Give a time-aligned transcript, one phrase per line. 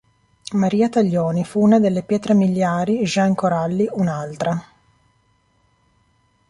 [0.53, 4.59] Maria Taglioni fu una delle pietre miliari, Jean Coralli un'altra.